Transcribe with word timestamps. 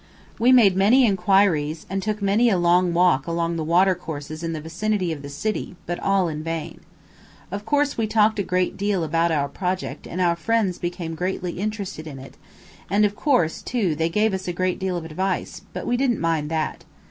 We 0.39 0.51
made 0.51 0.75
many 0.75 1.05
inquiries 1.05 1.85
and 1.87 2.01
took 2.01 2.23
many 2.23 2.49
a 2.49 2.57
long 2.57 2.91
walk 2.91 3.27
along 3.27 3.55
the 3.55 3.63
water 3.63 3.93
courses 3.93 4.41
in 4.41 4.51
the 4.51 4.59
vicinity 4.59 5.11
of 5.11 5.21
the 5.21 5.29
city, 5.29 5.75
but 5.85 5.99
all 5.99 6.27
in 6.27 6.41
vain. 6.41 6.79
Of 7.51 7.67
course, 7.67 7.99
we 7.99 8.07
talked 8.07 8.39
a 8.39 8.41
great 8.41 8.77
deal 8.77 9.03
about 9.03 9.31
our 9.31 9.47
project 9.47 10.07
and 10.07 10.19
our 10.19 10.35
friends 10.35 10.79
became 10.79 11.13
greatly 11.13 11.59
interested 11.59 12.07
in 12.07 12.17
it, 12.17 12.35
and, 12.89 13.05
of 13.05 13.15
course, 13.15 13.61
too, 13.61 13.93
they 13.93 14.09
gave 14.09 14.33
us 14.33 14.47
a 14.47 14.53
great 14.53 14.79
deal 14.79 14.97
of 14.97 15.05
advice, 15.05 15.61
but 15.71 15.85
we 15.85 15.97
didn't 15.97 16.19
mind 16.19 16.49
that. 16.49 16.83